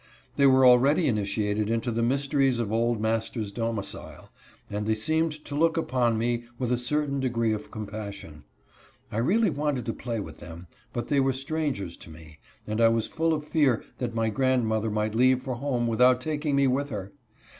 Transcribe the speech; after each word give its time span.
They 0.35 0.47
were 0.47 0.65
already 0.65 1.05
initiated 1.05 1.69
into 1.69 1.91
the 1.91 2.01
mys 2.01 2.27
teries 2.27 2.57
of 2.59 2.71
old 2.71 2.99
master's 2.99 3.51
domicile, 3.51 4.31
and 4.67 4.87
they 4.87 4.95
seemed 4.95 5.31
to 5.45 5.53
look 5.53 5.77
upon 5.77 6.17
me 6.17 6.45
with 6.57 6.71
a 6.71 6.77
certain 6.79 7.19
degree 7.19 7.53
of 7.53 7.69
compassion. 7.69 8.43
I 9.11 9.19
really 9.19 9.51
wanted 9.51 9.85
to 9.85 9.93
play 9.93 10.19
with 10.19 10.39
them, 10.39 10.65
but 10.91 11.09
they 11.09 11.19
were 11.19 11.33
strangers 11.33 11.95
to 11.97 12.09
me, 12.09 12.39
and 12.65 12.81
I 12.81 12.87
was 12.87 13.05
full 13.05 13.31
of 13.31 13.45
fear 13.45 13.83
that 13.99 14.15
my 14.15 14.29
grandmother 14.31 14.89
might 14.89 15.13
leave 15.13 15.43
for 15.43 15.53
home 15.53 15.85
without 15.85 16.19
taking 16.19 16.55
me 16.55 16.65
with 16.65 16.89
her. 16.89 17.13